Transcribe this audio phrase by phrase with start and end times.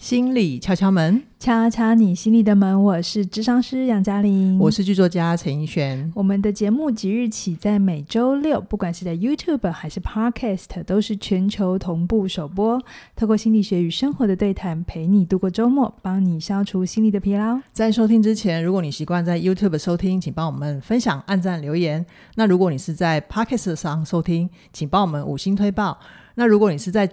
[0.00, 2.82] 心理敲敲门，敲敲你心里的门。
[2.82, 6.10] 我是智商师杨嘉玲，我是剧作家陈怡璇。
[6.14, 12.82] 我们的节目即日起在每周六，不管是在 YouTube 还是 Podcast，都是全球同步首播。
[13.14, 17.60] 透过心理学与生活的对谈，陪你度过周末，帮你消除心理的疲劳。
[17.70, 22.06] 在收听之前，如果你习惯在 YouTube 收听，请帮我们分享、按赞、留言。
[22.36, 25.98] 那如果你是在 Podcast 上收听，请帮我们五星推爆。
[26.36, 27.06] 那如果你是在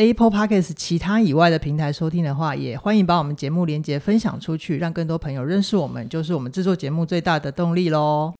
[0.00, 8.32] Apple Podcast 其他以外的平台收听的话，也欢迎把我们节目连接分享出去，让更多朋友认识我们，就是我们制作节目最大的动力喽。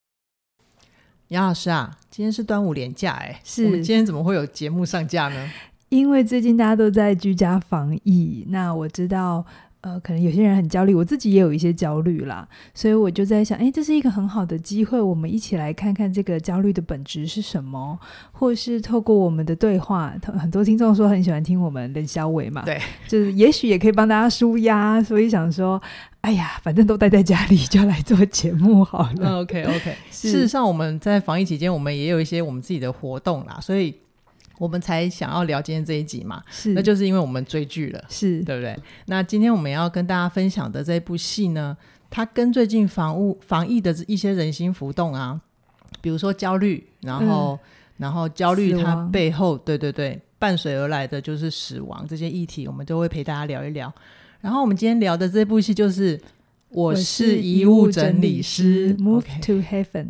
[1.29, 5.51] 杨老师啊，今天是端午连假哎，是，我们今天怎么会有节目上架呢？
[5.91, 9.45] 因为最近大家都在居家防疫，那我知道。
[9.83, 17.99] 呃，可能有些人很焦虑，我自己也有一些焦虑啦，所以我就在想，哎，这是一个很好的机会，我们一起来看看这个焦虑的本质是什么，
[18.31, 25.81] 或是透过我们的对话，很多听众说很喜欢听我们冷小伟嘛，对，就是也许也可以帮大家舒压，所以想说，
[26.21, 29.13] 哎呀，反正都待在家里，就来做节目好了。
[29.21, 33.95] 嗯，OK OK， 事实上我们在防疫期间，我们也有一些我们自己的活动啦，所以。
[34.61, 38.43] 我们才想要聊今天这一集嘛，是，那就是因为我们追剧了，是。
[38.43, 38.79] 对不对？
[39.07, 41.75] 那今天我们要跟大家分享的这部戏呢，
[42.11, 45.41] 它跟最近防务防疫的一些人心浮动啊，
[46.03, 47.59] 比如说焦虑，然后、嗯、
[47.97, 53.91] 然后焦虑它背后，对对对，伴随而来的就是死亡这些议题，我们都会陪大家聊一聊。
[54.43, 56.19] 然后我们今天聊的这部戏就是
[56.69, 60.09] 《我是遗物整理师》，Move to Heaven，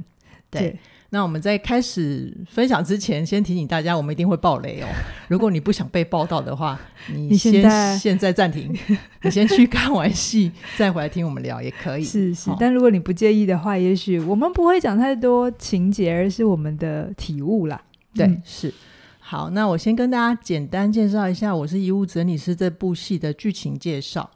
[0.51, 0.61] 对。
[0.61, 0.79] 对
[1.13, 4.87] 那我们在开始分享之前，先提醒大家，我们一定会爆雷哦。
[5.27, 6.79] 如果你不想被爆到的话，
[7.13, 8.73] 你先你现在暂停，
[9.23, 12.05] 你先去看完戏，再回来听我们聊也可以。
[12.05, 17.83] 是是，但如果你不介意的话，也许我们不会讲太多情节，而是我们的体悟啦。
[18.15, 18.73] 对，嗯、是。
[19.19, 24.29] 好，那我先跟大家简单介绍一下《我是遗物整理师》这部戏的剧情介绍。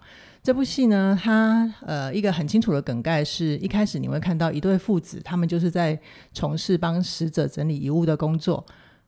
[0.45, 5.99] 这部戏呢，它呃一个很清楚的梗概是，一开始你会看到一对父子，他们就是在
[6.35, 8.63] 从事帮死者整理遗物的工作。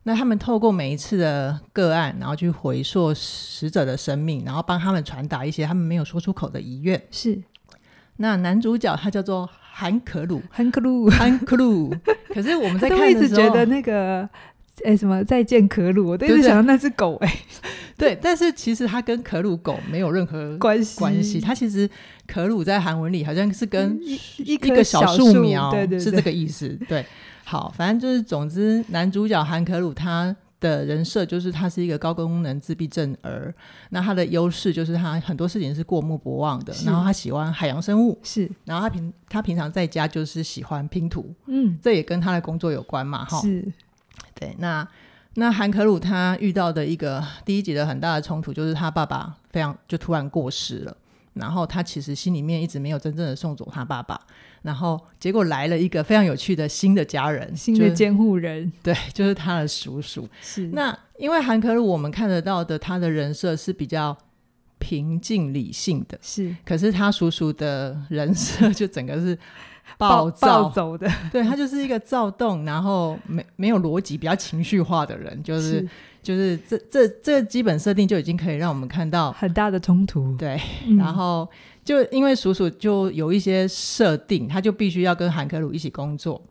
[0.05, 6.99] 那他们透过每一次的个案，然后去回溯死者的生命，然后帮他们传达一些他们没有说出口的遗愿。
[7.11, 7.39] 是。
[8.17, 11.95] 那男主角他叫做韩可鲁，韩可鲁，韩可鲁。
[12.33, 14.27] 可是我们在 看的时候，一直觉得那个。
[14.85, 16.09] 哎，什么再见可鲁？
[16.09, 17.39] 我都一直想到那只狗哎。
[17.99, 20.99] 对，但是其实它跟可鲁狗没有任何关系。
[20.99, 21.89] 关系，它其实
[22.27, 26.69] 可鲁在韩文里好像是跟一一个小树苗，对对，是这个意思。
[26.89, 27.05] 对，
[27.45, 33.55] 好，反正就是，总之，男主角韩可鲁他的人设就是他是一个高功能自闭症儿。
[33.91, 43.67] 那他的优势就是他很多事情是过目不忘的，然后他喜欢海洋生物，是，然后他平他平常在家就是喜欢拼图，嗯，这也跟他的工作有关嘛，哈，是。
[44.39, 44.87] 对，那
[45.39, 50.97] 那韩可鲁他遇到的一个第一集的很大的冲突，就是他爸爸非常就突然过世了，
[51.35, 54.19] 然后他其实心里面一直没有真正的送走他爸爸，
[54.63, 60.27] 然后结果来了一个非常有趣的新的家人，新的监护人，对， 就是他的叔叔。
[60.41, 64.17] 是那因为韩可鲁我们看得到的他的人设是比较
[64.79, 69.39] 平静理性的，是，可是他叔叔的人设就整个是。
[69.99, 75.89] 暴躁暴走的， 对，他就是一个躁动，然后没没有逻辑、比较情绪化的人，就是，是
[76.23, 80.37] 就是这这这基本设定就已经可以让我们看到很大的冲突。
[80.37, 81.49] 对，嗯、然后
[81.85, 86.43] 就因为叔叔就有一些设定，他就必须要跟韩克鲁一起工作。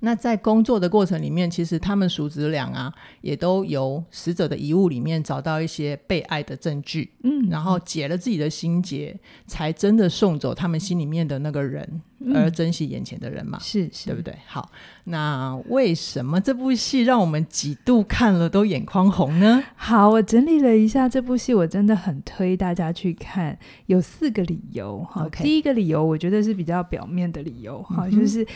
[0.00, 9.14] 那在工作的过程里面，其实他们叔子俩啊，也都由死者的遗物里面找到一些被爱的证据，嗯，然后解了自己的心结，
[9.46, 14.34] 才真的送走他们心里面的那个人，嗯、而珍惜眼前的人嘛，是，是，对不对？
[14.46, 14.70] 好，
[15.04, 19.62] 那为什么这部戏让我们几度看了都眼眶红呢？
[19.76, 25.00] 好，我整理了一下这部戏，我真的很推大家去看，有四个理由。
[25.04, 28.46] 哈.第一个理由我觉得是比较表面的理由，好，就是。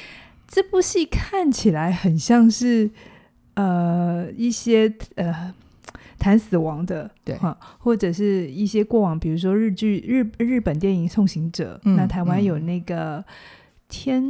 [0.54, 2.88] 这部戏看起来很像是，
[3.54, 5.52] 呃，一些呃
[6.16, 13.24] 谈死亡的，对哈，或者是一些过往，比如说日剧、日日本电影《送行者》，嗯，那台湾有那个
[13.88, 14.22] 天、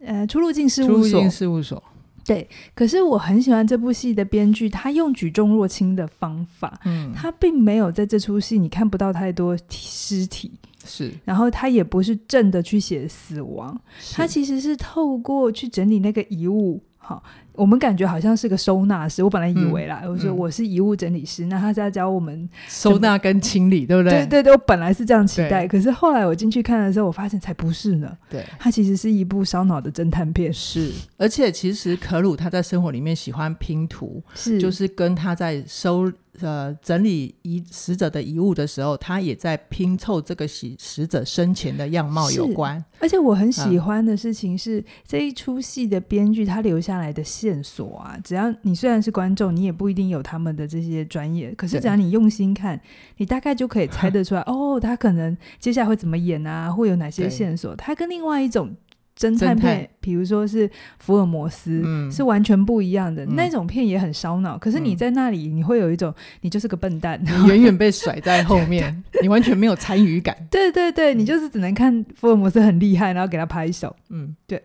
[0.00, 1.82] 嗯、呃出入境事务所，出入境事务所，
[2.26, 2.46] 对。
[2.74, 10.52] 可是我很喜欢这部戏的编剧，他用举重若轻的方法，嗯，他并没有在这出戏你看不到太多尸体。
[10.84, 13.80] 是，然后他也不是正的去写死亡，
[14.12, 17.22] 他其实是透过去整理那个遗物，好，
[17.54, 19.22] 我们感觉好像是个收纳师。
[19.22, 24.20] 我本来以为啦，嗯、我说我是遗物整理师，嗯、那他是要教我们收纳跟清理，对不对？
[24.20, 28.16] 对对对，我本来是这样期待，可是后来我进去看的时候，我发现才不是呢。
[28.30, 30.52] 对，它其实是一部烧脑的侦探片。
[30.52, 36.10] 是，而且其实可鲁他在生活里面喜欢拼图，是，就是跟他在收。
[36.40, 42.82] 呃整理遗死者的遗物的时候，他也在拼凑这个死死者生前的样貌有关。
[43.00, 52.80] 而且我很喜欢的事情是，嗯、这一出戏的编剧他留下来的线索啊，只要你虽然是观众，你也不一定有他们的这些专业，可是只要你用心看，
[53.18, 57.76] 你大概就可以猜得出来，哦，他可能接下来会怎么演啊，会有哪些线索？
[57.76, 58.74] 他跟另外一种。
[59.16, 60.68] 侦探片，比如说是
[60.98, 63.24] 福尔摩斯，嗯、是完全不一样的。
[63.26, 70.36] 嗯、那种片也很烧脑，可是你在那里，你会有一种你就是个笨蛋， 你远远被甩在后面， 你完全没有参与感。
[70.50, 73.94] 对对对，你就是只能看福尔摩斯很厉害，然后给他拍手。
[74.08, 74.62] 嗯，对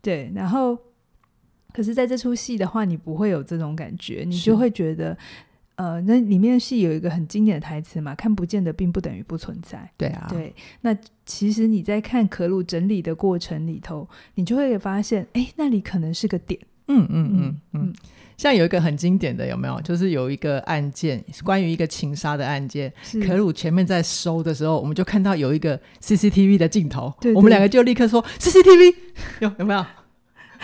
[0.00, 0.32] 对。
[0.34, 0.78] 然后，
[1.72, 5.16] 可是在这出戏的话，你不会有这种感觉，你就会觉得。
[5.76, 9.90] 呃，那里面是有一个很经典的台词嘛，看不见的并不等于不存在。
[9.96, 10.54] 对啊，对。
[10.82, 16.60] 那其实你在看可鲁整理的过程里头，你就会发现，哎，那里可能是个点。
[16.88, 17.94] 嗯嗯嗯嗯。
[18.36, 19.80] 像有一个很经典的有没有？
[19.82, 28.94] 就是有一个案件，关于一个情杀的案件，是可鲁前面在收的时候，我们就看到有一个 CCTV 的镜头，对对，我们两个就立刻说 CCTV
[29.40, 29.86] 有有没有？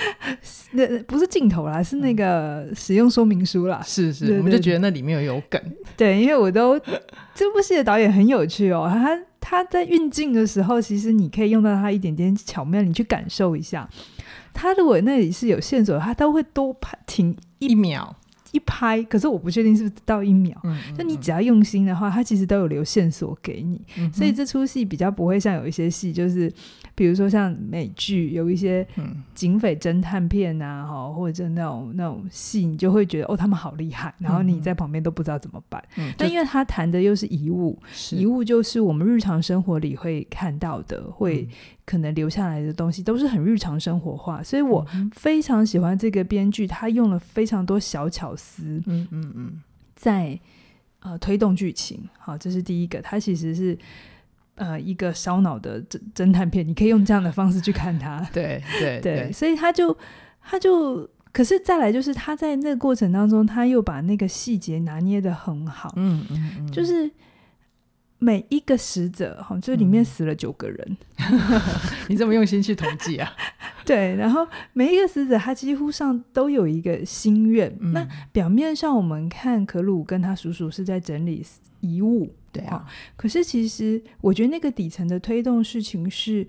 [0.72, 3.82] 那不是镜头啦，是那个使用说明书啦。
[3.84, 5.60] 是是，我们就觉得那里面有有梗。
[5.96, 6.78] 对，因为我都
[7.34, 13.88] 这部戏的导演很有趣哦，他他在运镜的时候，其实你可以用到他一点点巧妙，你去感受一下。
[14.52, 18.16] 他如果那里是有线索，他都会多拍停一,一秒。
[18.52, 20.58] 一拍，可是我不确定是不是到一秒。
[20.64, 23.80] 嗯，就你只要用心的话，它其实都有留线索给你。
[23.98, 26.52] 嗯，所以这出戏比较不会像有一些戏，就是
[26.94, 28.86] 比如说像美剧有一些
[29.34, 35.82] 警匪侦探片啊，哈，或者那种那种戏，你就会觉得哦，他们好厉害，然后你在旁边都不知道怎么办。
[35.96, 37.78] 嗯，但因为他谈的又是遗物，
[38.10, 41.48] 遗物就是我们日常生活里会看到的，会。
[41.90, 49.60] 可能留下来的东西都是很日常生活化，所以我非常喜欢这个编剧，他用了非常多小巧思，嗯嗯嗯，
[49.96, 50.38] 在
[51.00, 52.08] 呃推动剧情。
[52.16, 53.76] 好，这是第一个，他其实是
[54.54, 58.20] 呃一个烧脑的侦侦探片，你可以用这样的方式去看它。
[58.32, 59.96] 对对对，所以他就
[60.40, 67.10] 他就，可是再来就是他在那个过程当中，他又把那个细节拿捏的很好，嗯嗯嗯，就是。
[68.22, 70.96] 每一个死者，哈，这里面死了九个人。
[71.16, 71.40] 嗯、
[72.06, 73.32] 你这么用心去统计啊？
[73.86, 77.74] 对，然后每一个死者，他几乎上都有一个心愿。
[77.80, 81.42] 嗯、那表面上我们看可鲁跟他叔叔是在整理
[81.80, 82.86] 遗物，对啊。
[83.16, 86.46] 可是其实我觉得那个底层的推动事情是，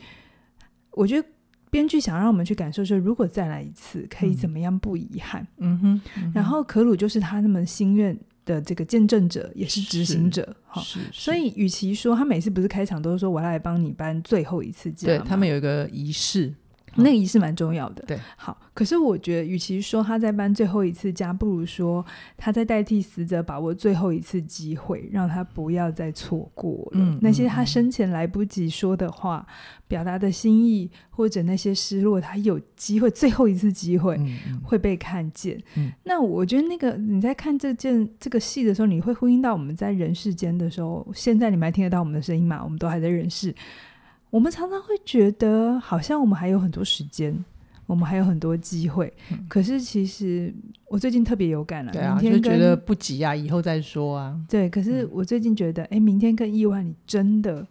[0.92, 1.26] 我觉得
[1.70, 5.48] 编剧想让我们去感受说，如果再来一次，可以怎么样不遗憾？
[5.60, 6.02] 嗯哼。
[6.18, 8.20] 嗯哼，然后可鲁就是他那么心愿。
[8.46, 16.54] 的这个见证者也是执行者，哈，所以与其说他每次不是开场都是说我要来帮你搬最后一次家，对，他们有一个仪式。
[16.96, 18.20] 那个仪式蛮重要的，对。
[18.36, 22.06] 好，可是我觉得，与其说他在搬最后一次家，不如说
[22.38, 26.92] 他在代替死者把握最后一次机会，让他不要再错过了。
[26.94, 29.54] 嗯，那些他生前来不及说的话、嗯、
[29.88, 34.20] 表达的心意，或者那些失落，他有机会最后一次机会
[34.64, 35.58] 会被看见。
[35.78, 41.08] 嗯，那我觉得那个你在看这件这个戏的时候，你会呼应到我们在人世间的时候。
[41.14, 42.62] 现在你们还听得到我们的声音吗？
[42.64, 43.54] 我们都还在人世。
[44.32, 47.46] 我们常常会觉得，好像我们还有很多时间，
[47.86, 49.14] 我们还有很多机会。
[49.30, 50.52] 嗯、可是其实
[50.88, 54.40] 我最近特别有感了，对啊，明天就觉得不急啊，以后再说啊。
[54.50, 57.68] 对，可是我最近觉得，哎、嗯，明天跟意外，你真的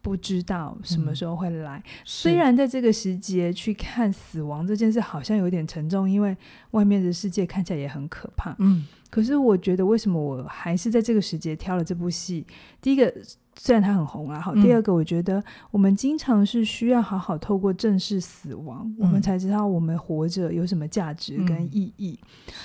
[0.00, 1.78] 不知道什么时候会来。
[1.78, 6.36] 嗯、虽然在这个时节去看死亡这件事，好像有点沉重，因为
[6.70, 8.54] 外面的世界看起来也很可怕。
[8.60, 12.46] 嗯，可是我觉得，为什么我还是在这个时节挑了这部戏？
[12.80, 13.12] 第一个。
[13.56, 14.54] 虽然它很红啊，好。
[14.54, 22.18] 第二个，我觉得我们经常是需要好好透过正视死亡，嗯、我们才知道我们活着有什么价值跟意义。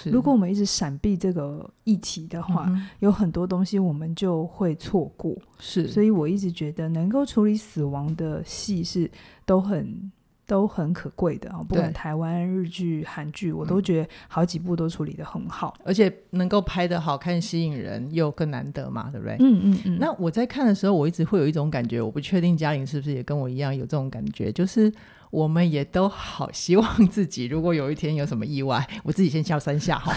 [0.06, 5.36] 嗯、如果我们一直闪避这个议题的话，嗯、有很多东西我们就会错过。
[5.60, 9.10] 是，所以我一直觉得能够处理死亡的戏是
[9.46, 10.12] 都很。
[10.50, 19.36] 都很可贵的啊，不管台湾日剧、韩剧，我都觉得好几部都处理的很好，而且能够拍的好看、吸引人又更难得嘛，对不对？
[19.40, 19.98] 嗯嗯嗯。
[20.00, 24.92] 那我在看的时候，我一直会有一种感觉，我不确定嘉玲是不是也跟我一样有这种感觉，就是
[25.30, 30.12] 我们也都好希望自己，如果有一天有什么意外，我自己先敲三下哈，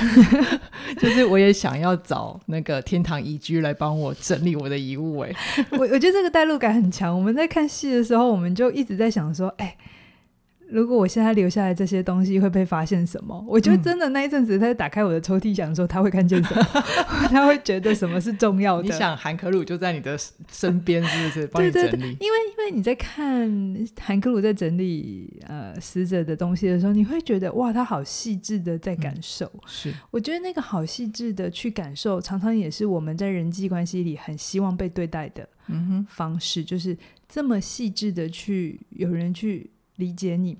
[0.99, 5.19] 就是我也想要找那个天堂遗居来帮我整理我的遗物。
[5.29, 5.35] 哎，
[5.73, 7.15] 我我觉得这个代入感很强。
[7.15, 9.77] 我们在看戏的时候，我们就一直在想说，哎。
[10.73, 13.45] 如果我现在留下来这些东西会被发现什么？
[13.47, 16.63] 我觉得真的那一阵子，他打开我的抽屉，想说他会看见什么，
[17.29, 18.85] 他会觉得什么是重要的。
[18.85, 20.17] 你想韩可鲁就在你的
[20.51, 21.47] 身边，是不是？
[21.53, 21.91] 帮你整理。
[21.91, 29.45] 对对对，因为因为你在看韩克鲁在整理呃死者的东西的时候，你会觉得哇，他好细致的在感受。
[29.55, 36.97] 嗯、是，我觉得那个好细致的去感受，常常也是我们在人际关系里很希望被对待的嗯方式，嗯、就是
[37.29, 39.71] 这么细致的去有人去。
[39.97, 40.59] 理解你，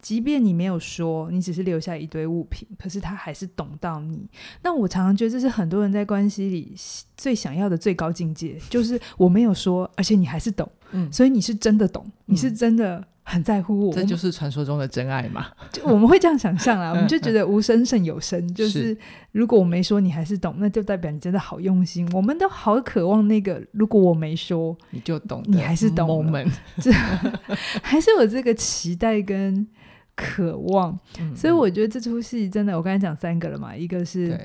[0.00, 4.26] 即便你没有说，你只是留下一堆物品，可是他还是懂到你。
[4.62, 6.74] 那我常常觉得这是很多人在关系里
[7.16, 13.06] 最想要的最高境界，就是我没有说，而且你还是懂，嗯，所以你是真的懂，嗯、你是真的。
[13.28, 15.48] 很在乎我，这就是传说中的真爱嘛？
[15.72, 18.96] 就我们会这样想象啊，我们就觉得无声胜有声，就是
[19.32, 22.08] 如果我没说，你还是懂，那就代表你真的好用心。
[22.12, 26.08] 我们都好渴望那个，如果我没说，你就懂，你还是懂。
[26.08, 26.92] moment， 这
[27.82, 29.66] 还是有这个期待跟
[30.14, 30.96] 渴望。
[31.34, 34.38] 所以我觉得这出戏真的，我刚才讲三个了嘛，一个是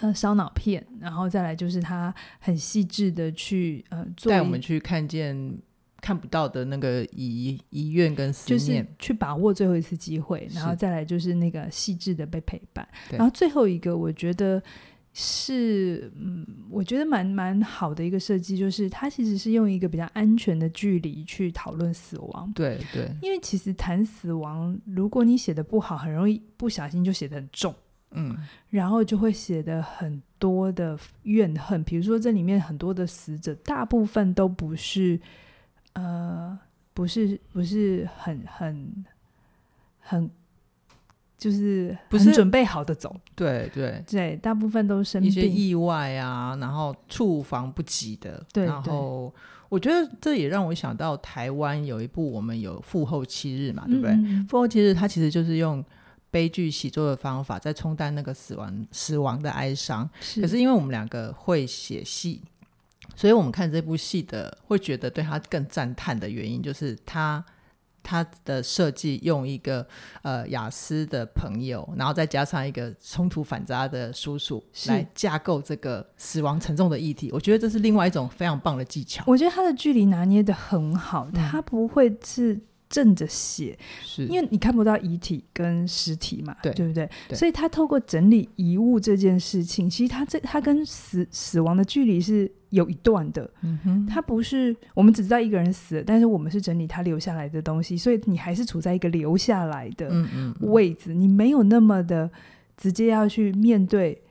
[0.00, 5.58] 呃烧脑片，然后再来就是他很细致的去呃带我们去看见。
[6.04, 14.62] 看不到的那个遗遗愿跟思念，就是去把握最后一次机会，然后再来就是那个细致的被陪伴，然后最后一个我觉得
[15.14, 22.52] 是嗯，我觉得蛮蛮好的一个设计，就是它其实是用一个比较安全的距离去讨论死亡。
[22.54, 27.74] 对对，因为其实谈死亡，如果你写的不好，很容易不小心就写的很重，
[28.10, 28.36] 嗯，
[28.68, 31.82] 然后就会写的很多的怨恨。
[31.82, 35.18] 比如说这里面很多的死者，大部分都不是。
[35.94, 36.56] 呃，
[36.92, 39.04] 不是，不是很很
[40.00, 40.30] 很，
[41.38, 49.32] 就是不是准备好的走，对对对，大部分都生病，一些意外啊，然后猝防不及的，对，然后
[49.68, 54.10] 我觉得这也让我想到台湾有一部我们有复后七日嘛，对不对？
[54.12, 55.84] 嗯、父后七日它其实就是用
[56.30, 62.42] 悲剧写作的方法在冲淡那个死亡死亡的哀伤，是可是因为我们两个会写戏。
[63.16, 67.44] 所以我们看这部戏的，会觉得对他更赞叹的原因，就是他
[68.02, 69.86] 他的设计用一个
[70.22, 77.30] 呃雅思的朋友，然后再加上一个冲突反差的叔叔来架构这个死亡沉重的议题。
[77.32, 79.24] 我觉得这是另外一种非常棒的技巧。
[79.26, 82.60] 我觉得他的距离拿捏的很好，他不会是。
[82.94, 87.10] 正着写，是因为你看不到遗体跟尸体嘛，对，对不对？
[87.28, 93.50] 对，所以他透过整理遗物这件事情，其实他这他跟死死亡的距离是有一段的。
[93.62, 100.06] 嗯哼，他不是我们只知道一个人死了，但是我们是整理他留下来的东西，所以你还是处在一个留下来的
[100.60, 102.30] 位置，嗯嗯嗯，你没有那么的
[102.76, 104.22] 直接要去面对。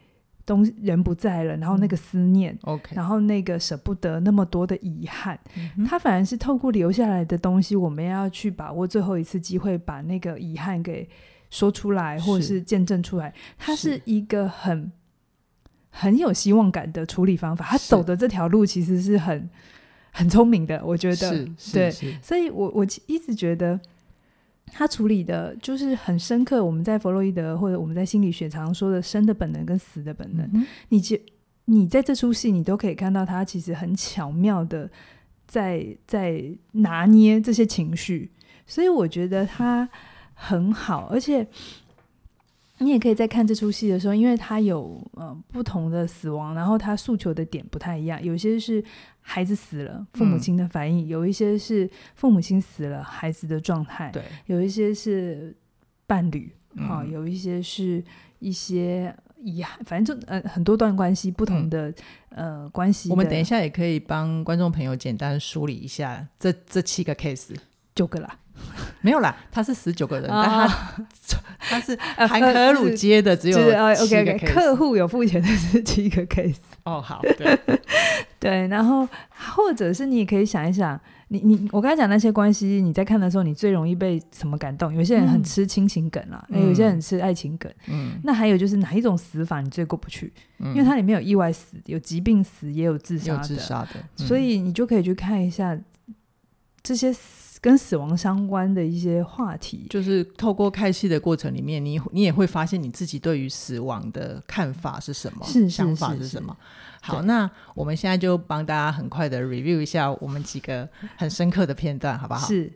[0.45, 5.39] 东人不在了，然后那个思念，嗯 okay、然后那个舍不得，那么多的遗憾，
[5.87, 11.07] 他反而是透过留下来的东西，我们要去把握最后一次机会，把那个遗憾给
[11.49, 13.33] 说出来，或者是见证出来。
[13.57, 14.91] 他是一个很
[15.89, 17.65] 很有希望感的处理方法。
[17.65, 19.49] 他走的这条路其实是很
[20.11, 21.91] 很聪明的，我觉得，是对。
[22.21, 23.79] 所以我我一直觉得。
[24.73, 26.65] 他处理的就是很深刻。
[26.65, 31.15] 我们在弗洛伊德或者我们在心理学常说的生的本能跟死的本能，嗯、你就
[31.65, 34.89] 你在这出戏你都可以看到他其实很巧妙的
[35.47, 38.31] 在在拿捏这些情绪，
[38.65, 39.87] 所以我觉得他
[40.33, 41.47] 很好，而且。
[42.79, 48.21] 你也可以在看这出戏的时候，因为他有呃不同的死亡，然后他诉求的点不太一样。
[48.21, 48.83] 有些是
[49.21, 55.55] 孩子死了，父母亲的反应；嗯、有一些是父母亲死了，孩子的状态；对，有一些是
[56.07, 58.03] 伴侣啊、嗯哦，有一些是
[58.39, 59.79] 一些遗憾。
[59.85, 61.89] 反正就呃很多段关系，不同的、
[62.29, 63.11] 嗯、呃关系。
[63.11, 67.55] 我们等一下也可以帮观众朋友简单梳理一下这这七个 case，
[67.93, 68.39] 九个啦。
[69.01, 71.05] 没有啦，他是十九个人，哦、但他
[71.59, 76.55] 他是韩可鲁接的只有七个 OK OK，客户有付钱的是七个 case。
[76.83, 77.59] 哦，好，对
[78.39, 79.07] 对，然后
[79.55, 84.93] 或者是你也可以想一想，你你我刚才讲那些关系，你在看的时候，你最容易被什么感动？
[84.93, 90.31] 有些人很吃亲情梗啦，嗯、有些人吃爱情梗，嗯，那还有就是哪一种死法你最过不去？
[90.59, 95.77] 嗯、因为它里面有意外死，有疾病死，也有自杀的，自杀的，嗯、所以你就可以去看一下
[96.81, 97.42] 这些死。
[97.63, 106.53] 跟死亡相关的一些话题，就是透过看戏的过程里面，你你也会发现你自己对于死亡的看法是什么，是想法是什么。
[106.99, 112.45] 好，那我们现在就帮大家很快的 review 一下我们几个很深刻的片段，好不好？
[112.45, 112.69] 是，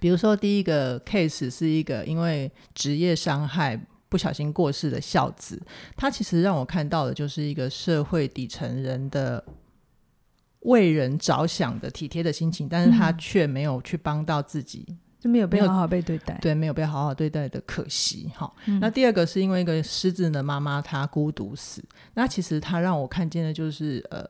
[0.00, 5.60] 比如说第一个 case 是一个因为职业伤害不小心过世的孝子，
[5.94, 9.44] 他其实让我看到的就是一个社会底层人的。
[10.62, 14.86] 为人着想的体贴的心情，但是他却没有去帮到自己
[15.18, 18.80] 就没有被好好被对待，对，没有被好好对待的可惜哈、嗯。
[18.80, 21.80] 那第二个是因为一个失智的妈妈，她孤独死。
[22.14, 24.22] 那其实她让我看见的就是，呃，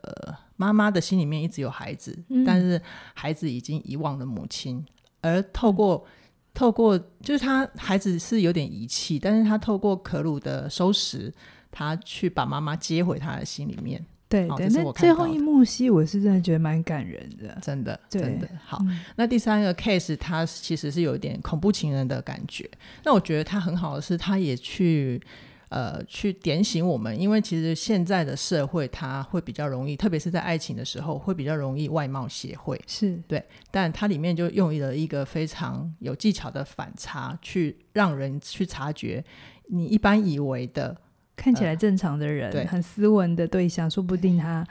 [0.56, 2.78] 妈妈的心里面一直有孩子，嗯、但是
[3.14, 4.84] 孩子已经遗忘了母亲。
[5.22, 6.10] 而透过、嗯、
[6.52, 11.32] 透过，就是他孩子是有点遗弃，但是他透过可鲁的收拾，
[11.70, 14.04] 他去把妈妈接回他的心里面。
[14.32, 18.98] 对，对，那最后一幕戏，我是真的觉得蛮感人的，真的，真的好、嗯。
[19.16, 22.66] 那第三个 case，它其实是有一点恐怖情人的感觉。
[23.04, 25.20] 那我觉得它很好的是，它也去
[25.68, 33.44] 呃去点醒我们，因为其实现在的社会，它会比较容易，特别是在爱情的时候，会比较容易外貌协会，是对。
[33.70, 39.22] 但它里面就用了一个非常有技巧的反差，去让人去察觉
[39.68, 40.96] 你一般以为的。
[41.34, 44.64] 看起来正常的人，呃、很斯文的对象，说不定他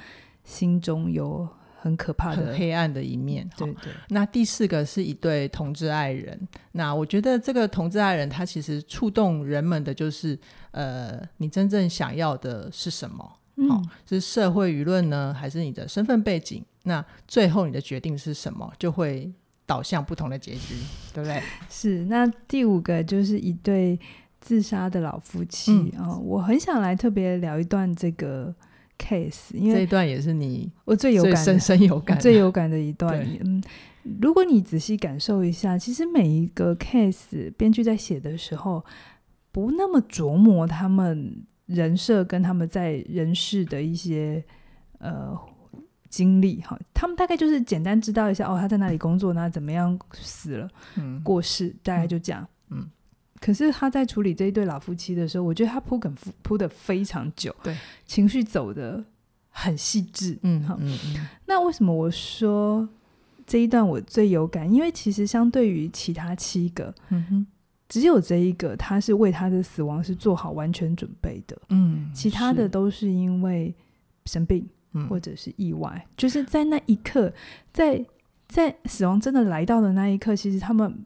[0.43, 1.47] 心中有
[1.79, 3.49] 很可怕的、很黑暗的一面。
[3.57, 3.91] 对对。
[4.09, 6.47] 那第四个是一对同志爱人。
[6.73, 10.37] 那我觉得这个同志爱人，他其实触动人们的就是，
[10.71, 13.23] 呃，你真正想要的是什么？
[13.67, 16.63] 好、嗯，是社会舆论呢，还是你的身份背景？
[16.83, 19.31] 那最后你的决定是什么，就会
[19.65, 20.75] 导向不同的结局，
[21.13, 21.41] 对不对？
[21.69, 22.05] 是。
[22.05, 23.99] 那第五个就是一对。
[24.41, 28.53] 自杀的老夫妻啊、嗯哦，我很想来特别聊一段这个
[28.97, 33.23] case，因为这一段也是你我最有感、深深有感、最有感的一段。
[33.45, 33.63] 嗯，
[34.19, 38.83] 如果你仔细感受一下，其实每一个 case 编剧在写的时候，
[39.51, 44.43] 不那么琢磨他们人设跟他们在人世的一些
[44.97, 45.37] 呃
[46.09, 50.67] 经历哈，他们大概就是简单知道一下哦，他在哪里工作，那怎么样死了，
[50.97, 52.79] 嗯，过世，大概就这样，嗯。
[52.79, 52.89] 嗯
[53.41, 59.03] 可是他在处理这一对老夫妻的时候，我觉得他铺梗铺的非常久，对，情绪走的
[59.49, 61.27] 很细致，嗯嗯嗯。
[61.47, 62.87] 那为什么我说
[63.47, 64.71] 这一段我最有感？
[64.71, 67.47] 因为其实相对于其他七个，嗯哼，
[67.89, 73.73] 只有这一个他是为他的死亡是做好完全准备的，嗯，其他的都是因为
[74.27, 74.69] 生病
[75.09, 77.33] 或者是意外，嗯，就是在那一刻，
[77.73, 78.05] 在
[78.47, 81.05] 在死亡真的来到的那一刻，其实他们没。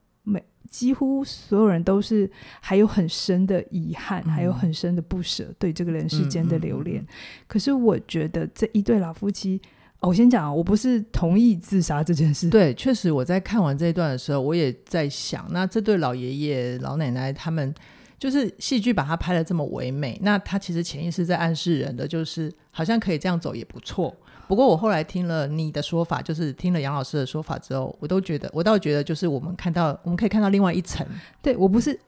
[0.70, 2.30] 几乎所有人都是
[2.60, 7.44] 还有很深的遗憾，嗯、还有很深的不舍，对这个人世间的留恋、嗯嗯嗯。
[7.48, 9.62] 可是我觉得这一对老夫妻，
[10.00, 12.50] 哦、我先讲啊，我不是同意自杀这件事。
[12.50, 17.74] 对，确实我在看完这一段的时候，我也在想，那这对老爷爷老奶奶他们，
[18.20, 24.16] 就是戏剧把它拍的这么唯美，那他其实潜意识在暗示人的，就是好像可以这样走也不错。
[24.48, 31.06] 不过我后来听了你的说法，就是听了杨老师的说法之后，我都觉得，我倒觉得，就是我们看到，我们可以看到另外一层。
[31.42, 32.00] 对，我不是，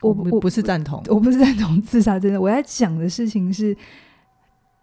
[0.00, 2.18] 我我不是赞同，我不是赞同自杀。
[2.18, 3.76] 真的，我在讲的事情是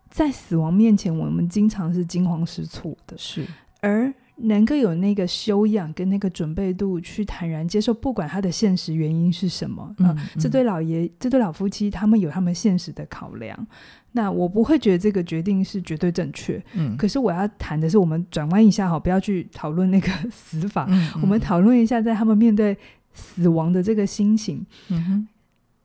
[0.10, 3.18] 在死亡面前，我们经常是惊慌失措的。
[3.18, 3.46] 是，
[3.82, 9.94] 而能够有那个修养跟那个准备度，去坦然接受，不管他的现实原因是什么。
[10.00, 13.68] 嗯，嗯，这对老爷，这对老夫妻，他们有他们现实的考量。
[14.14, 22.76] 那我不会觉得这个决定是绝对正确，嗯，可是我要谈的是，我们转弯一下哈，不要去讨论那个死法，嗯嗯、我们讨论一下在他们面对
[23.14, 24.66] 死亡的这个心情。
[24.88, 25.28] 嗯哼，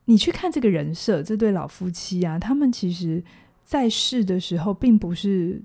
[0.06, 3.22] 你去看这个人设，这对老夫妻啊，他们其实
[3.62, 5.60] 在世的时候并不是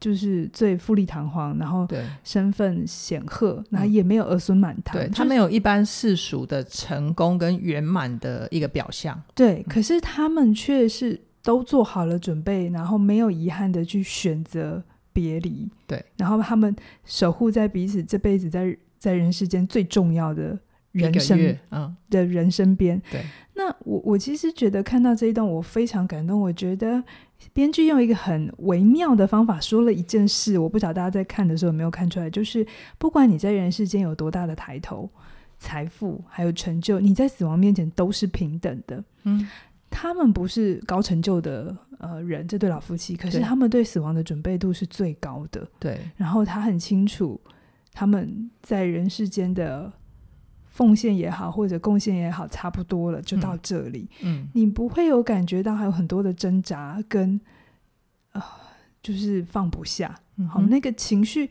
[0.00, 1.86] 就是最富丽堂皇，然后
[2.24, 11.20] 身份显赫，然后也没有儿孙满堂，对，他没有一般世俗的成功跟圆满的一个表象，对，可是他们却是。
[11.46, 14.82] 都做好了准备，然后没有遗憾的去选择
[15.12, 15.70] 别离。
[15.86, 20.58] 对，然后他们守护在彼此这辈子在在人世间最重要的
[20.96, 23.00] 人生，嗯，的人生边。
[23.10, 23.22] 对，
[23.54, 26.40] 那我我其实觉得看到这一段，我非常感动。
[26.40, 27.02] 我觉得
[27.52, 32.66] 编剧用一个很微妙的方法说了一件事，我不晓得大家在看的时候有没有看出来，就是
[32.98, 35.10] 不管你在人世间有多大的抬头、
[35.58, 39.04] 财富还有成就，你在死亡面前都是平等的。
[39.24, 39.48] 嗯。
[39.88, 45.66] 他们不是高成就的呃人，这对老夫妻，可是他们对死亡的准备度是最高的。
[45.78, 47.40] 对，然后他很清楚
[47.94, 49.90] 他们在人世间的
[50.76, 54.06] 奉献也好，或者贡献也好，差不多了，就到这里。
[54.22, 57.40] 嗯，你不会有感觉到还有很多的挣扎跟
[58.32, 58.42] 啊、呃，
[59.02, 60.14] 就是放不下。
[60.36, 61.48] 嗯、好，那个情绪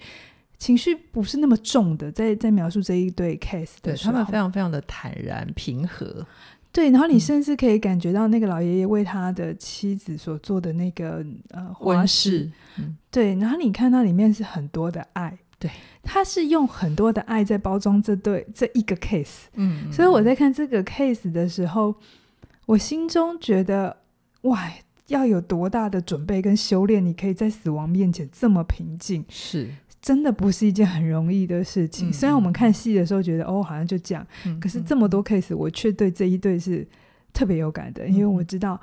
[0.60, 6.24] 情绪不是那么重的，在在描述这一对 case 的时候，对，他们非常非常的坦然平和。
[6.72, 15.36] 对，然后你甚至可以感觉到那个老爷爷为他的妻子所做的那个呃花饰，嗯，对，然后你看到里面是很多的爱，
[15.68, 15.72] 对，
[16.04, 21.96] 他是用很多的爱在包装这对这一个 case，嗯，所以我在看这个 case 的时候，
[22.66, 23.98] 我心中觉得
[24.42, 24.72] 哇，
[25.08, 29.70] 要有多大的准备跟修炼，你可以在死亡面前这么平静，是。
[30.02, 32.12] 真的不是一件很容易的事情。
[32.12, 36.88] 嗯、虽然我们看戏的时候觉得哦，好像就这样，嗯、可是这么多 case，我却对这一对是
[37.34, 38.80] 特别有感的，嗯、因为我知道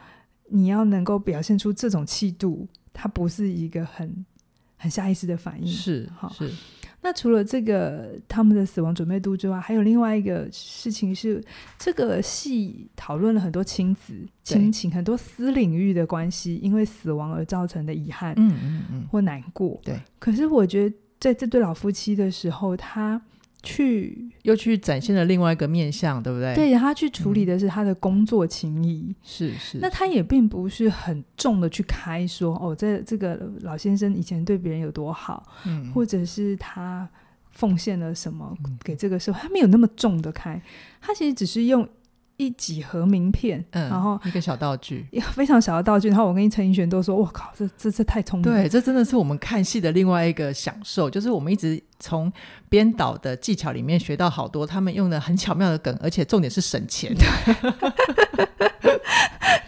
[0.48, 4.26] 你要能够表现出这种气度，它不是一个很
[4.82, 6.50] 很下意识的反应，是好是。
[7.02, 11.40] 那除了这个他们的死亡准备度之外，还有另外一个事情是，
[11.78, 19.80] 这个戏讨论了很多亲子亲情，很多私领域的关系，因为死亡而造成的遗憾，嗯嗯嗯，或难过。
[19.84, 20.00] 对。
[20.18, 23.22] 可是我觉得在这对老夫妻的时候，他。
[23.62, 26.54] 去又去展现了另外一个面相，对不对？
[26.54, 29.78] 对，他去处理的是他的工作情谊，嗯、是是。
[29.78, 37.08] 那他也并不是很重的去开说哦，这这个老先生以前对别人有多好，嗯，或者是他
[37.50, 40.60] 奉献了什么给这个社会，他没有那么重的开，
[41.00, 41.88] 他其实只是用。
[42.42, 46.08] 一几盒名片，嗯、然后一个小道具， 非常小的道具。
[46.08, 52.32] 然后我跟陈奕璇都说：“我靠，这这这太聪明了！”对，这真的是我们看戏的另外一个享受，就是我们一直从
[52.68, 57.14] 编导的技巧里面学到好多，他们用的很巧妙的梗，而且重点是省钱。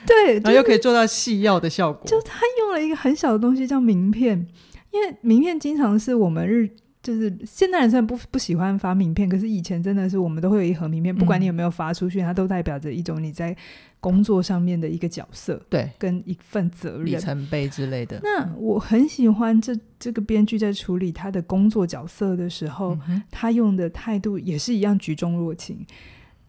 [0.07, 2.03] 对， 然后又可以做到戏要的效果。
[2.07, 4.47] 就他用了一个很小的东西叫名片，
[4.91, 6.71] 因为名片经常是我们日。
[7.05, 13.55] 就是现代人虽然不不喜欢发名片，可是以前真的是我们都会有一盒名片，不管你有没有发出去，嗯、它都代表着一种你在
[14.01, 18.19] 工作上面的一个角色，对，跟一份责任、里程碑之类的。
[18.23, 25.87] 那我很喜欢这这个编剧在处理他的工作角色的时候，嗯、他用的态度也是一样举重若轻，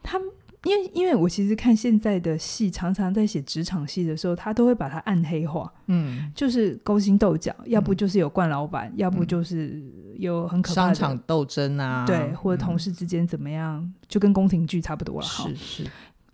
[0.01, 0.17] 他。
[0.65, 9.81] 因为，因为我其实看现在的戏，常常在写职场戏的时候，他都会把它暗黑化，嗯，就是勾心斗角，嗯、要不就是有惯老板，嗯、要不就是
[10.17, 15.83] 有很可怕的商场斗争啊，对，或者同事之间怎么样，嗯、就跟宫廷剧差不多了，是是。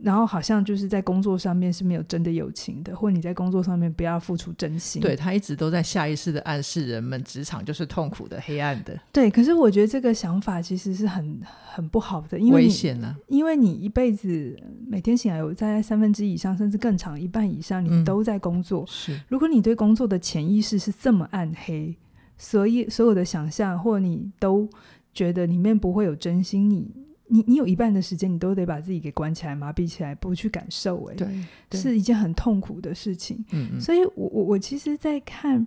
[0.03, 4.99] 然后好像就是在工作上面是没有真的友情的，或你在工作上面不要付出真心。
[5.01, 8.99] 对，他一直都在下意识的暗示人们，职场就是痛苦的、黑暗的。
[9.11, 13.15] 对，可是我觉得这个想法其实是很很不好的，因为危险啊！
[13.27, 18.81] 因为你一辈子每天醒来有在三分之一以上，甚至更长一半以上，你都在工作。
[18.81, 21.95] 嗯、是，如果你对工作的潜意识是这么暗黑，
[22.37, 24.67] 所以所有的想象或你都
[25.13, 26.91] 觉得里面不会有真心，你。
[27.33, 33.37] 你你有一半的时间，你都得把自己给关起来、麻痹起来，不去感受、欸，哎，对，是一件很痛苦的事情。
[33.51, 35.65] 嗯嗯，所以我我我其实，在看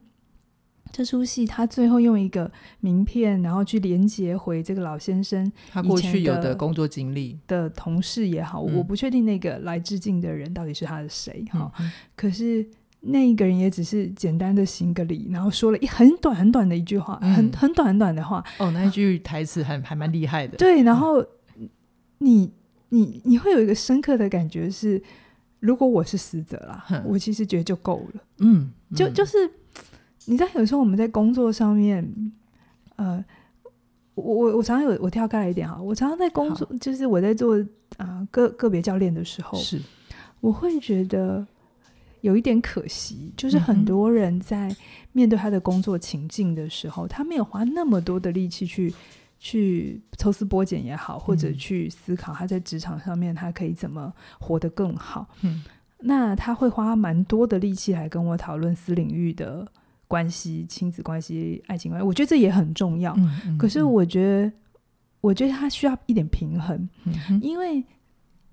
[0.92, 11.72] 这出戏，他最后用一个名片，然后去连接回这个老先生他过去有的工作经历的同事也好，嗯、我不确定那个来致敬的人到底是他的谁哈。
[11.80, 12.68] 嗯、可是
[13.00, 18.44] 那一个人也只是简单的行个礼，然后说了一很短很短的一句话，嗯、很很短很短的话。
[18.58, 20.58] 哦，那一句台词还还蛮厉害的。
[20.58, 21.24] 对，然后。
[22.18, 22.52] 你
[22.88, 25.02] 你你会有一个深刻的感觉是，
[25.60, 28.22] 如果我是死者啦，哼我其实觉得就够了。
[28.38, 29.50] 嗯，嗯就就是
[30.26, 32.32] 你知道，有时候我们在工作上面，
[32.96, 33.22] 呃，
[34.14, 37.58] 我我我常常有我跳开来一点哈，我常常在工作，就是我在做
[37.96, 39.80] 啊、呃、个个别教练的时候，是
[40.40, 41.46] 我会觉得
[42.20, 44.74] 有一点可惜，就是很多人在
[45.12, 48.94] 面对他的工作情境的时候，嗯、他没有花那么多的力气去。
[49.44, 55.28] 去抽丝剥茧也好，或者去思考他在职场上面他可以怎么活得更好。
[55.42, 55.62] 嗯，
[55.98, 59.70] 那他会花蛮多的力气来跟我讨论私领域的
[60.08, 63.12] 关系、亲子关系、爱情关系，我觉得这也很重要。
[63.18, 64.52] 嗯嗯、可是我觉得，
[65.20, 67.84] 我觉得他需要一点平衡，嗯、因为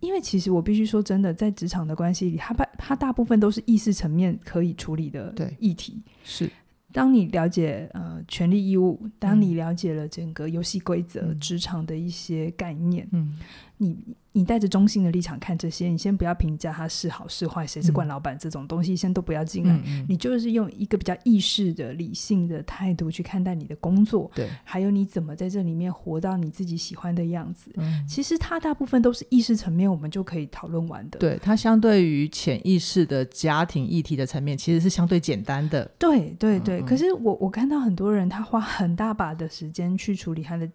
[0.01, 6.51] 因为其实我必须说真的，在职场的关系里，他把他大部分都是意识层面可以处理的议题，是。
[6.93, 13.37] 当你了解呃权利义务，当你了解了整个游戏规则、嗯、职场的一些概念，嗯，
[13.81, 13.97] 你
[14.33, 19.81] 你带着中性的立场看这些，你先不要评价他是好是坏，谁是惯老板这种东西，先都不要进来。
[20.07, 27.71] 你就是用一个比较意识的、理性的态度去看待你的工作，对，还有你怎么在这里面活到你自己喜欢的样子。
[27.77, 31.17] 嗯、其实它大部分都是意识层面，我们就可以讨论完的。
[31.17, 35.83] 对，它相对于潜意识的家庭议题的层面，其实是相对简单的。
[35.97, 36.81] 对对对。
[36.83, 40.69] 可是我我看到很多人，他花很大把的时间去处理他的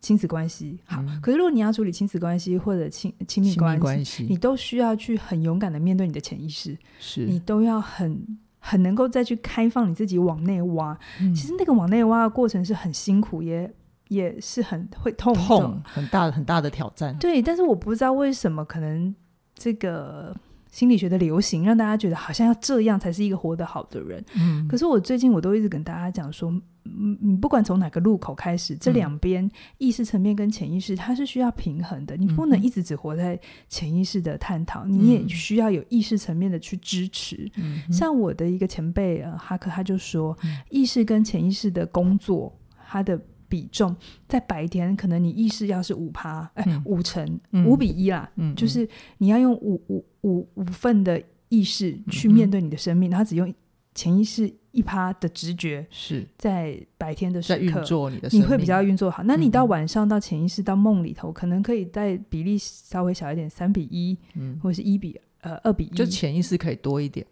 [0.00, 0.78] 亲子关系。
[0.84, 10.98] 好，嗯、可是如果你要处理亲子关系或者亲亲密关系，你都需要去很勇敢的面对你的潜意识，是你都要很很能够再去开放你自己往内挖。
[11.20, 13.72] 嗯、其实那个往内挖的过程是很辛苦，也
[14.08, 17.16] 也是很会痛痛，很大很大的挑战。
[17.18, 19.14] 对，但是我不知道为什么，可能
[19.54, 20.36] 这个。
[20.70, 24.24] 心理学的流行，让大家觉得好像要这样才是一个活得好的人。
[24.36, 26.50] 嗯，可是我最近我都一直跟大家讲说，
[26.84, 32.16] 嗯，你不管从哪个路口开始，这两边意识层面跟潜意识，它是需要平衡的。
[32.16, 37.50] 你不能一直只活在潜意识的探讨，嗯，你也需要有意识层面的去支持。
[37.56, 40.36] 嗯，像我的一个前辈呃哈克他就说，
[40.70, 42.54] 意识跟潜意识的工作，
[42.86, 43.96] 他的比重
[44.28, 53.52] 在白天，可能你意识要是五趴，哎，嗯、五成五比一啦，嗯，就是你要用五五五五份的意识去面对你的生命，然后只用
[53.94, 56.24] 潜意识一趴的直觉是。
[56.36, 59.22] 在白天的时刻运作你的，你会比较运作好。
[59.24, 67.26] 那你到晚上到潜意识到梦里头，可能可以在比例稍微小一点，三比一，嗯，或者是一比呃二比一，就潜意识可以多一点，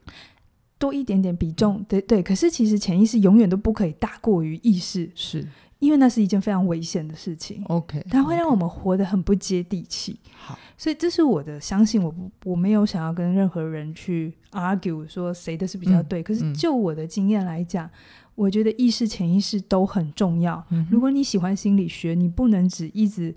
[0.78, 2.22] 多一点点比重，对对。
[2.22, 5.46] 可是其实潜意识永远都不可以大过于意识，是。
[5.86, 10.18] 因为那是一件非常危险的事情，OK，它会让我们活得很不接地气。
[10.34, 16.20] 好，所以这是我的相信，我不我没有想要跟任何人去 argue 说谁的是比较对。
[16.20, 17.90] 嗯、可是就我的经验来讲，嗯、
[18.34, 20.60] 我觉得意识、潜意识都很重要。
[20.70, 23.32] 嗯、如果你喜欢心理学，你不能只一直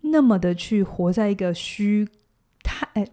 [0.00, 2.08] 那么的去活在一个虚
[2.64, 2.88] 太。
[2.94, 3.06] 哎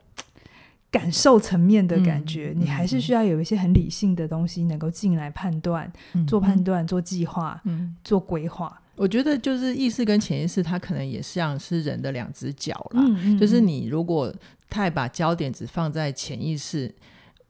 [0.91, 8.77] 感受层面的感觉，嗯、你还是需要有一些很理性的东西能够进来判断、嗯、做判断、做计划、嗯、做规划。
[8.97, 13.03] 我觉得就是意识跟潜意识，它可能也像是人的两只脚啦。
[13.39, 14.31] 就是你如果
[14.69, 16.93] 太把焦点只放在潜意识，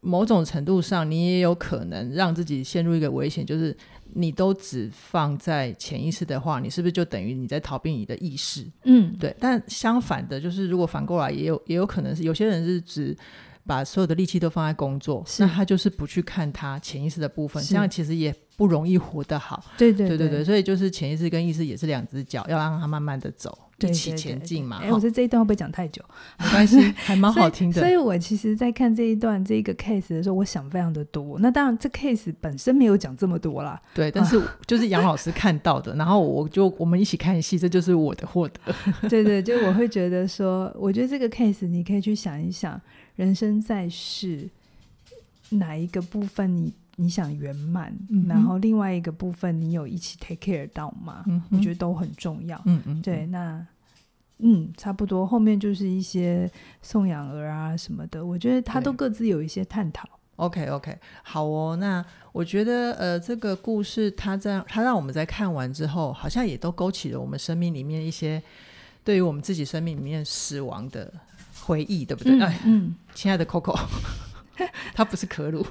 [0.02, 3.76] 某种程度上，你也有可能让自己陷入一个危险，就是。
[4.14, 8.70] 你都只放在潜意识的话，你是不是就等于你在逃避你的意识？
[8.84, 9.34] 嗯，对。
[9.40, 13.18] 但相反的，就是如果反过来，也有也有可能是有些人是只
[13.66, 19.64] 把所有的力气都放在工作，那他就是不去看他潜意识的部分，这样其实也不容易活得好。
[19.78, 23.58] 对对对对对，所以就是潜意识跟意识也是两只脚，要让它慢慢的走。
[23.90, 24.80] 一起前进嘛？
[24.82, 26.04] 哎，我觉得这一段会不会讲太久？
[26.40, 27.80] 没关系，还蛮好听的。
[27.80, 31.40] 所以，所以我其实，在看这一段这个 case 的时候，我想非常的多。
[31.40, 33.82] 那当然，这 case 本身没有讲这么多啦。
[33.94, 38.60] 对，但是就是杨老师看到的，然后我就我们一起看戏，这就是我的获得。
[39.10, 42.80] 对对，就我会觉得说，我觉得这个 case 你可以去想一想，
[43.16, 44.50] 人生在世
[45.50, 51.24] 哪一个部分你你想圆满，嗯、然后另外一个部分你有一起 take care 到吗？
[51.28, 52.62] 嗯、我觉得都很重要。
[52.66, 53.66] 嗯嗯，对，那。
[54.44, 56.50] 嗯，差不多，后面就是一些
[56.82, 60.10] 送养儿啊什么的，我觉得他都各自有一些探讨。
[60.38, 61.76] OK OK，好哦。
[61.76, 68.42] 那我觉得呃，这个故事它在它让我们在看完之后，好像也都勾起了我们生命里面一些
[69.04, 71.14] 对于我们自己生命里面死亡的
[71.62, 72.34] 回忆，对不对？
[72.42, 73.80] 嗯，嗯，亲爱的 Coco，
[74.96, 75.64] 他不是可鲁。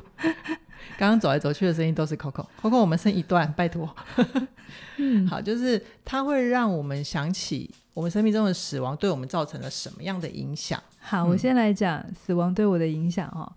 [0.99, 2.47] 刚刚走来走去的声音都是 Coco。
[2.61, 3.95] Coco，我们剩一段，拜托。
[4.99, 7.71] 嗯， 好，就是它会让我们想起。
[7.93, 10.81] 我们生命中的死亡对我们造成了什么样的影响？
[11.01, 13.53] 好，我先来讲死亡对我的影响哦。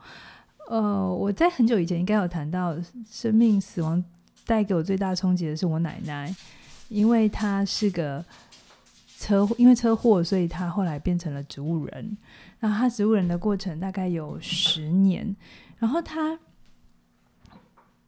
[0.68, 2.76] 呃，我在很久以前应该有谈到，
[3.10, 4.04] 生命死亡
[4.46, 6.36] 带给我最大冲击的是我奶奶，
[6.90, 8.26] 因为她是个
[9.20, 12.18] 车，因为车祸，所以她后来变成了植物人。
[12.60, 15.34] 然后她植物人的过程大概有十年，
[15.78, 16.38] 然后她。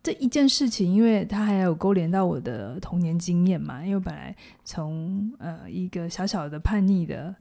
[0.05, 7.33] 这一件事情，因为它还有勾连到我的童年经验嘛，因为本来从呃一个小小的叛逆的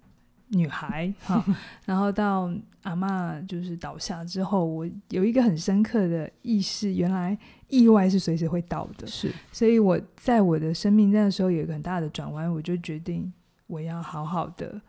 [0.48, 1.44] 女孩 哈，
[1.85, 2.50] 然后到
[2.85, 7.37] 阿嬷就是倒下之后，我有一个很深刻的意识，原来
[7.68, 13.31] 意外是随时会到的，是，所以我在我的生命那个时候有一个很大的转弯，我就决定
[13.66, 14.81] 我要好好的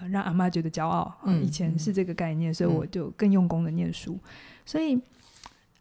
[0.00, 4.18] 呃让阿嬷觉得骄傲，嗯，以前是这个概念，所以我就更用功的念书，
[4.64, 4.98] 所以。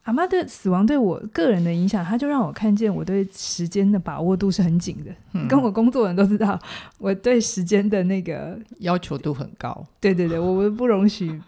[0.03, 5.11] 阿妈的死亡对我个人的影响，他就让我看见我对时间的把握度是很紧的。
[5.33, 6.59] 嗯、跟我工作人都知道，
[6.97, 9.85] 我对时间的那个要求度很高。
[9.99, 11.39] 对对对，我们不容许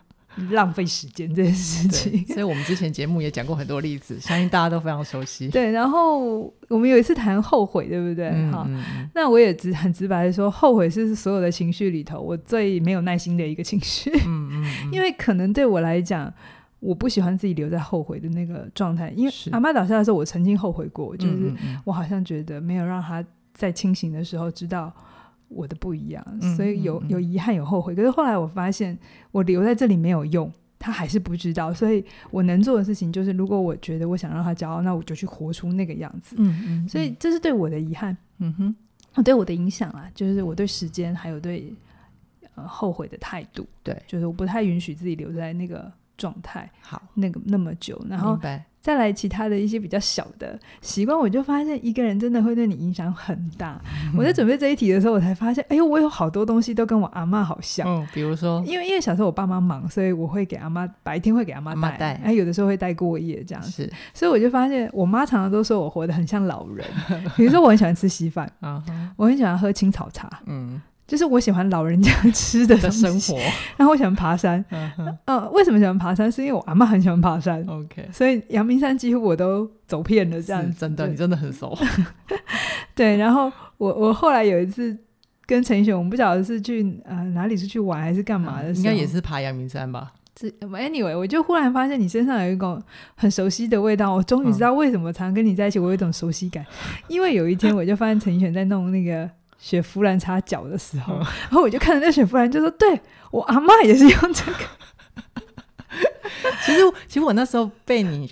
[0.52, 2.24] 浪费时间这件事情。
[2.28, 5.48] 所以我们之前节目也讲过很多例子，相信大家都非常熟悉。
[5.48, 8.32] 对，然后我们有一次谈后悔，对不对？
[8.52, 8.68] 好、
[9.16, 14.12] 那我也直很直白的说，后悔是所有的情绪里头我最没有耐心的一个情绪。
[14.12, 16.32] 嗯嗯，嗯， 因为可能对我来讲。
[16.84, 21.50] 我不喜欢自己留在后悔的那个状态，因为阿妈倒下的时候，我曾经后悔过，就是
[21.86, 24.94] 我好像觉得没有让他在清醒的时候知道
[25.48, 27.96] 我的不一样，嗯、所以有有遗憾有后悔。
[27.96, 28.98] 可是后来我发现，
[29.32, 36.36] 我留在这里没有用，他还是不知道，所以我能做的事情就是，如果我觉得我想让他骄傲，那我就去活出那个样子。
[36.38, 38.54] 嗯嗯，嗯，所以这是对我的遗憾，嗯
[39.14, 41.74] 哼，对我的影响啊，就是我对时间还有对
[42.56, 45.90] 呃后悔的态度，对，就是我不太允许自己留在那个。
[46.18, 46.70] 状态。
[46.82, 48.40] 好，那个那么久，然后
[48.82, 53.80] 再来其他的一些比较小的习惯，我就发现一个人真的会对你影响很大。
[54.08, 57.88] 嗯、我在准备这一题的时候，我才发现，哎呦，我有好多东西都跟我阿妈好像。
[57.88, 63.84] 嗯，比如说，因为因为小时候我爸妈忙，所以我会给阿妈白天会给阿妈带，哎，有的时候会带过夜这样子。
[63.84, 66.86] 是，所以我就发现，我妈常常都说我活得很像老人。
[67.38, 68.84] 比如说，我很喜欢吃稀饭，啊，
[69.16, 70.82] 我很喜欢喝青草茶，嗯。
[71.06, 73.38] 就是我喜欢老人家吃的，的生活，
[73.78, 74.64] 然后我喜欢爬山。
[74.72, 76.32] 嗯为什么喜欢爬山？
[76.32, 77.64] 是因为我阿妈很喜欢爬山。
[77.68, 80.64] OK，所以阳明山几乎我都走遍了，这样。
[80.76, 81.78] 真的，你真的很熟。
[82.96, 84.98] 对，然后我我后来有一次
[85.46, 90.14] 跟陈奕迅，我们不晓得是去呃哪里出去玩还是干嘛的，应该也是爬阳明山吧。
[90.40, 92.82] 是，anyway，我就忽然发现你身上有一种
[93.16, 96.66] 很熟悉的味道，我终于知道为什么常跟你在一起，我有一种熟悉感。
[97.08, 99.30] 因为有一天我就发现陈奕迅在弄那个。
[99.64, 103.00] 雪佛兰擦脚的时候，嗯、然后我就看着那雪佛兰，就说：“对
[103.32, 104.60] 我阿妈也是用这个。
[106.66, 108.30] ”其实，其实我那时候被你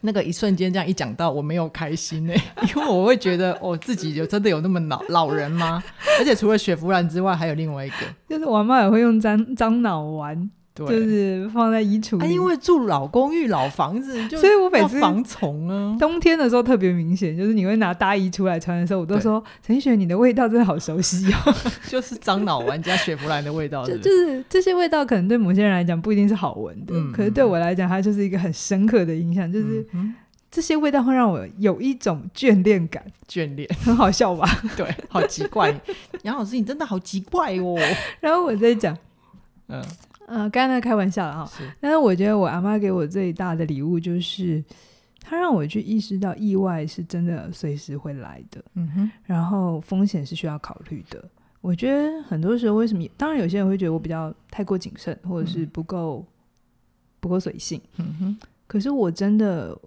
[0.00, 2.34] 那个一瞬间这样一讲到，我没有开心呢，
[2.74, 5.80] 因为我会觉得，我、哦、自己有真的有那么老老人吗？
[6.18, 7.96] 而且除了雪佛兰之外，还有另外一个，
[8.28, 10.50] 就是我阿妈也会用樟樟脑丸。
[10.74, 15.96] 对就是放在衣橱里，啊，因为住老公寓、老房子， 就所以我每次防虫啊。
[16.00, 21.54] 冬天的时候特别明显，就是你会拿大衣出来穿的时候，我都说陈奕迅，你的味道真的好熟悉哦，
[21.88, 23.98] 就是樟脑丸加雪佛兰的味道是是。
[23.98, 29.86] 就就是这些味道，可能对某些人来讲不一定是好闻的，嗯、可是对我来讲，它就是一个很深刻的印象，就是
[30.50, 34.48] 这些味道会让我有一种眷恋感，眷恋很好笑吧？
[34.76, 35.72] 对，好奇怪，
[36.22, 37.76] 杨老师，你真的好奇怪哦。
[38.18, 38.98] 然后我在讲，
[39.68, 39.80] 嗯。
[40.26, 44.64] 呃，刚才开玩笑了哈，但是我觉得我阿妈给我最大的礼物就是，
[45.20, 51.22] 她让我去意识到意外是真的随时会来的，嗯哼，然后风险是需要考虑的。
[51.60, 56.26] 我觉得很多时候为什么，当然有些人会觉得我比较太过谨慎，或者是不够、嗯、
[57.20, 59.78] 不够随性，嗯哼，可是我真的，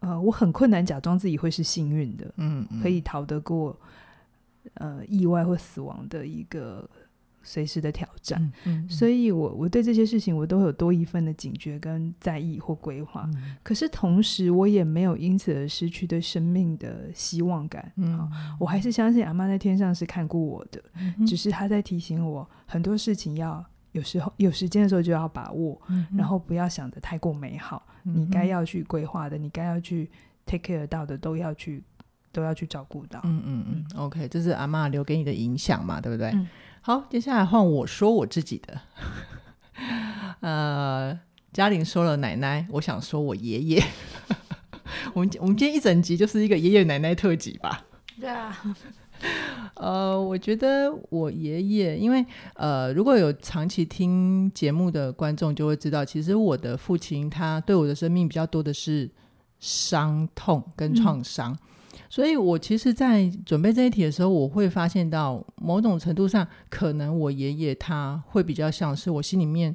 [0.00, 3.74] 呃，我很困难假装自己会是幸运的，嗯，嗯，可以逃得过
[4.74, 6.88] 呃意外或死亡的一个。
[7.42, 13.28] 随时的挑战，嗯嗯、所以我我对这些事情我都有多一份的警觉跟在意或规划。
[13.34, 17.92] 嗯、可是同时，我也没有因此而失去对生命的希望感。
[17.96, 27.86] 嗯、哦，我还是相信阿妈在天上是看顾我的，嗯、只是她在提醒我很多事情要有时候有时间的时候就要把握，嗯、然后不要想得太过美好。
[28.04, 30.10] 嗯、你该要去规划的，你该要去
[30.46, 31.82] take care 到的，都要去
[32.32, 33.20] 都要去照顾到。
[33.24, 36.30] 嗯嗯嗯，OK，这是阿妈留给你的影响嘛，对不对？
[36.30, 36.48] 嗯
[36.84, 38.80] 好，接下来换我说我自己的。
[40.40, 41.16] 呃，
[41.52, 43.84] 嘉玲说了奶奶，我想说我爷爷。
[45.14, 47.84] 我们我们今天一整集就是一个爷爷奶奶特辑吧？
[48.20, 48.60] 对啊。
[49.74, 59.08] 呃，我觉得我爷爷，因为呃，如果有长期听节目的观众就会知道，其实我的父亲他对我的生命比较多的是
[59.60, 61.52] 伤痛跟创伤。
[61.52, 61.58] 嗯
[62.14, 69.74] 所以，我其实，在准备这一题的时候，我会发现到某种程度上，可能我爷爷他会比较像是我心里面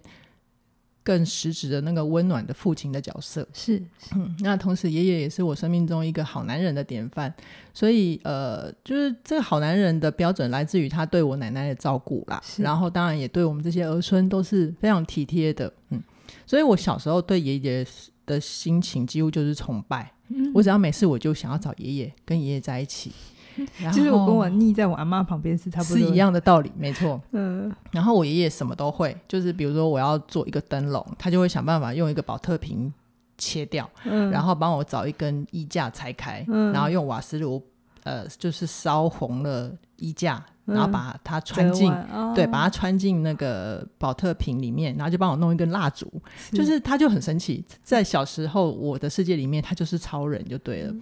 [1.01, 3.47] 更实质的那个温暖的父亲的角色。
[3.51, 3.81] 是，
[4.13, 7.33] 嗯，那同时，爷爷也是我生命中一个好男人的典范。
[7.73, 15.73] 所以，呃，就是这个好男人的标准来自于他对我奶奶的照顾啦，然后当然也对我们这些儿孙都是非常体贴的。
[15.89, 15.99] 嗯，
[16.45, 17.87] 所以我小时候对爷爷
[18.27, 20.11] 的心情几乎就是崇拜。
[20.29, 23.11] 嗯、我只要没事，我就想要找爷爷，跟爷爷在一起。
[23.91, 27.19] 其实我跟我腻在我阿妈旁边是差不多，是一样的道理，没错。
[27.33, 27.73] 嗯。
[27.91, 32.93] 然后我爷爷什么都会，就是比如说我要做一个灯笼，他就会想办法用一个保特瓶
[33.37, 37.63] 切掉，嗯、然后帮我找一根衣架拆开，嗯、然后用瓦斯炉，
[38.03, 40.45] 呃，就是烧红了衣架。
[40.67, 46.05] 然后把它穿进，嗯、对，把它穿进那个保特瓶里面，然后就帮我弄一根蜡烛，
[46.51, 50.91] 是就是他就很神奇，在小时候我的世界里面，他就是超人就对了。
[50.91, 51.01] 嗯、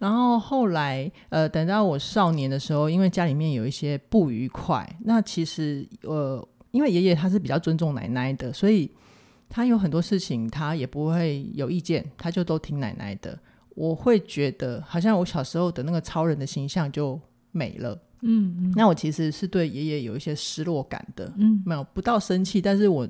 [0.00, 8.90] 然后后来，呃，等到我少年的时候，因为家里面有一些不愉快，那其实呃，因为爷爷他是比较尊重奶奶的，所以
[9.48, 13.38] 他有很多事情他也不会有意见，他就都听奶奶的。
[13.76, 17.20] 我会觉得好像我小时候的那个超人的形象就
[17.52, 17.96] 没了。
[18.26, 23.06] 嗯，嗯，那我其实是对爷爷有一些失落感的，嗯，没有不到生气，但是我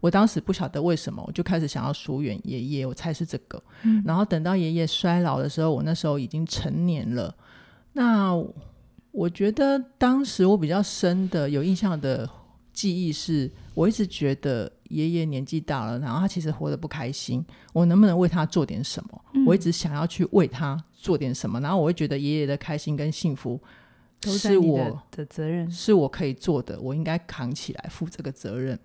[0.00, 7.34] 我当时不晓得为什么，我就开始想要疏远爷爷，我猜是这个，嗯，然后等到爷爷衰老的时候，我那时候已经成年了，
[7.92, 8.34] 那
[9.12, 12.28] 我觉得当时我比较深的有印象的
[12.72, 19.24] 记忆是，我一直觉得爷爷年纪大了，然后他其实活得不开心，我能不能为他做点什么？
[19.32, 23.60] 嗯，我一直想要去为他做点什么，然后我会觉得爷爷的开心跟幸福。
[24.30, 28.78] 是我的责任，是我可以做的，我应该扛起来负这个责任。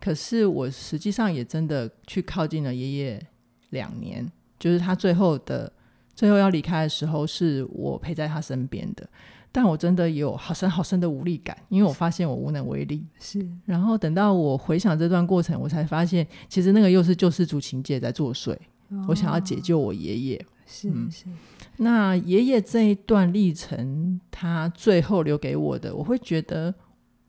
[0.00, 3.26] 可是我实际上也真的去靠近了爷爷
[3.70, 5.72] 两年，就是他最后的
[6.14, 9.08] 最后要离开的时候，是我陪在他身边的。
[9.50, 13.06] 但我真的有好深好深的无力感，因为我发现我无能为力。
[13.20, 18.52] 是，然后等到我回想这段过程，我才发现，其实那个又是救世主情节在作祟。
[18.88, 20.46] 哦、我想要解救我爷爷。
[20.66, 21.24] 是是。
[21.76, 26.74] 那爷爷这一段历程，他最后留给我的，我会觉得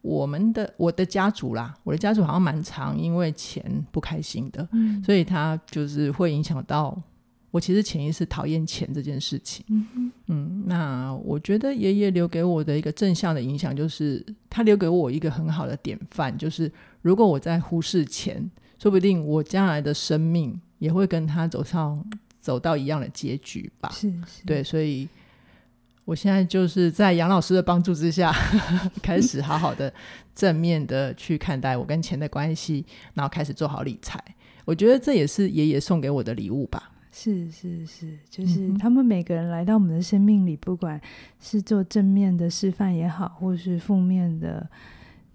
[0.02, 7.02] 我们的我的家族啦，我的家族好像蛮常因为钱不开心的，嗯、所以他就是会影响到。
[7.52, 9.66] 我其实潜意识讨厌钱这件事情。
[9.70, 16.70] 嗯嗯，那我觉得爷爷留给我的一个正向的影响，就是他留给我一个很好的典范，就是
[17.02, 22.06] 如果我在忽视钱，说不定我将来的生命也会跟他走上
[22.46, 23.90] 走到一样的结局吧。
[23.92, 25.10] 是，是，对，所以
[26.04, 28.32] 我现在就是在杨老师的帮助之下，
[29.02, 29.92] 开始好好的
[30.36, 32.86] 正面的去看待我跟钱的关系，
[33.16, 34.24] 然后开始做好理财。
[34.64, 36.92] 我觉得这也是爷爷送给我的礼物吧。
[37.12, 41.02] 是是是，就是他们每个人来到我们的生命里，不管
[41.42, 44.70] 是做正面的示范也好，或是负面的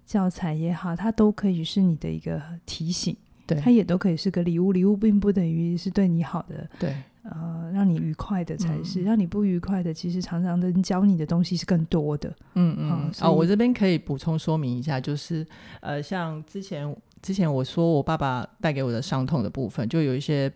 [0.05, 3.13] 教材也好，它都可以是你的一个提醒。
[3.53, 4.71] 对，它也都可以是个礼物。
[4.71, 9.01] 礼物并不等于是对你好的，对，呃，让你愉快的才是。
[9.01, 12.29] 嗯、让你不愉快的，其实常常能教你的东西是更多的。
[12.55, 12.91] 嗯嗯。
[12.91, 15.45] 哦，哦，我这边可以补充说明一下，就是
[15.79, 20.51] 呃，像之前之前我说我爸爸带给我的伤痛的部分，就有一些。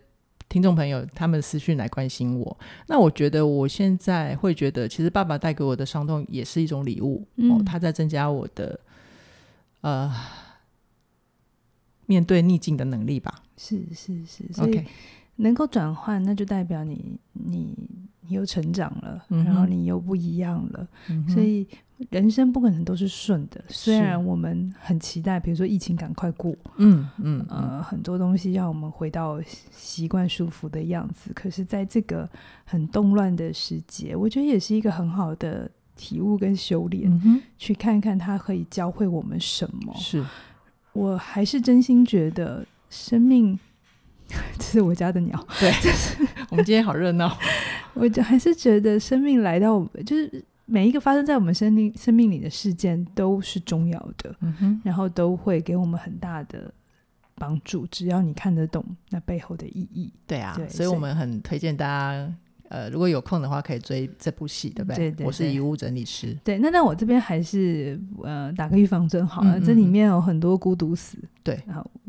[0.48, 8.78] 听众朋友，他们私讯来关心我，那我觉得我现在会觉得，其实爸爸带给我的伤痛也是一种礼物，嗯、哦，他在增加我的
[9.80, 10.14] 呃
[12.06, 13.42] 面对逆境的能力吧。
[13.56, 14.82] 是是是，所以
[15.36, 17.76] 能够转换，那就代表你你
[18.20, 21.66] 你又成长了，嗯、然后你又不一样了，嗯、所以。
[22.10, 29.40] 人生不可能都是顺的，虽然我们很期待，比如说疫情赶快过，嗯嗯，嗯呃，很多东西让我们回到
[29.70, 31.32] 习惯舒服的样子。
[31.32, 32.28] 可是，在这个
[32.66, 39.94] 很动乱的时节，我觉得也是一个很好的体悟跟修炼，嗯、去看看它可以教会我们什么。
[39.96, 40.22] 是，
[40.96, 43.58] 我还是真心觉得生命，
[44.58, 47.36] 这是我家的鸟，对，就是我们今天好热闹。
[47.94, 50.44] 我就还是觉得生命来到我们，就是。
[50.68, 54.34] 每一个发生在我们生命生命里的事件都是重要的，
[54.82, 56.74] 然后都会给我们很大的
[57.36, 57.86] 帮助。
[57.86, 62.34] 只要你看得懂那背后的意义，对啊，对，所以我们很推荐大家。
[62.68, 64.96] 呃，如果有空的话，可以追这部戏，对不对？
[64.96, 66.36] 对，对，对，我是遗物整理师。
[66.42, 69.58] 对，那那我这边还是呃打个预防针好了。
[69.58, 71.60] 嗯嗯，这里面有很多孤独死，对。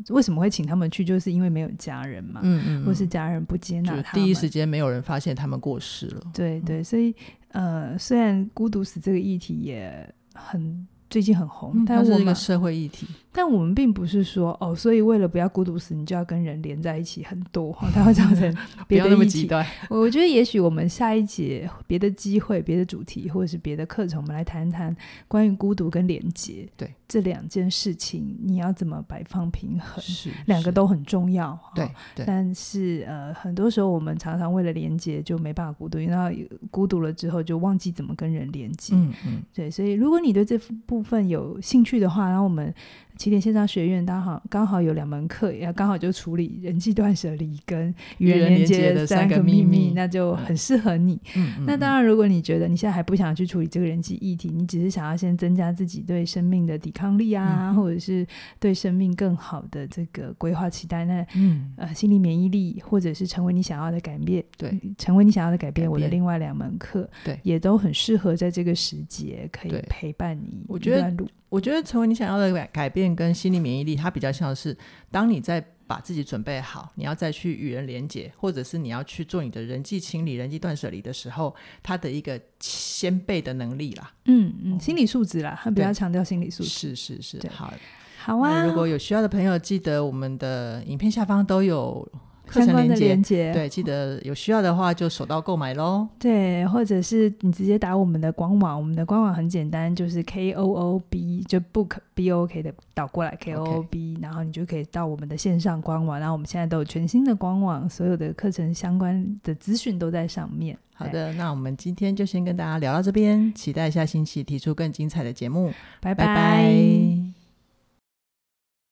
[0.09, 1.03] 为什么会请他们去？
[1.05, 6.21] 就是因为没有家人嘛，嗯，嗯嗯，或是家人不接纳他们，第一时间没有人发现他们过世了。
[6.33, 7.15] 对对，所以
[7.49, 10.87] 呃，虽然孤独死这个议题也很。
[11.09, 13.07] 最近很红，但是一个社会议题。
[13.37, 18.51] 但我们并不是说哦，所以为了不要孤独死，你就要跟人连在一起很多， 它会造成
[18.87, 19.63] 别的不要那么极端。
[19.91, 26.67] 我觉得也许我们下一节别的机会、别的主题或者是别的课程，我们来谈谈关于孤独跟连接。
[26.75, 30.01] 对这两件事情，你要怎么摆放平衡？
[30.01, 31.55] 是两个都很重要。
[31.75, 31.87] 对，
[32.25, 38.95] 但是呃，很多时候我们常常为了连接就没办法孤独，因为孤独了之后就忘记怎么跟人连接。
[38.95, 40.57] 嗯嗯，对，所以如果你对这
[40.87, 42.73] 部分有兴趣的话，然后我们。
[43.17, 51.19] 起点线上学院刚好刚好有两门课，也刚好就处理人际断舍离跟与人连接的三个秘密，那就很适合你。
[51.35, 58.25] 嗯嗯、那当然，如果你觉得你现在还不想去处理这个人际议题，你只是想要先增加自己对生命的抵抗力啊，嗯、或者是
[58.59, 70.65] 对生命更好的这个规划期待，那嗯呃心理免疫力，或者是成为你想要的改变，对，成为你想要的改变，我的另外两门课，对，也都很适合在这个时节可以陪伴你。
[70.67, 71.15] 我觉得，
[71.49, 73.15] 我觉得成为你想要的改改变。
[73.15, 74.77] 跟心理免疫力，它比较像是
[75.09, 84.11] 当你在把自己准备好，你要再去与人连接，或者是你要去做你的人际清理、人际断舍离的时候，它的一个先辈的能力啦。
[84.25, 86.95] 嗯嗯，心理素质啦，它比较强调心理素质。
[86.95, 87.73] 是是是，好
[88.17, 88.65] 好啊。
[88.65, 92.05] 如果有需要的朋友，记得我们的影片下方都有。
[92.47, 96.07] 课程连接，连结对，记得有需要的话就手到购买喽。
[96.17, 104.21] 对，或者是你直接打我们的官网，我们的官网很简单，就是 K O O B 就 book B O K 的倒过来 K O O B，Okay.
[104.21, 106.19] 然后你就可以到我们的线上官网。
[106.19, 110.77] 然后我们现在都有全新的官网，所有的课程相关的资讯都在上面。
[110.93, 115.71] 好的，那我们今天就先跟大家聊到这边，期待下星期提出更精彩的节目。
[116.01, 116.25] 拜拜。
[116.25, 117.36] 拜拜。